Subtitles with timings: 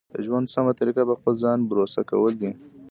[0.13, 2.51] د ژوند سمه طریقه په خپل ځان بروسه کول دي.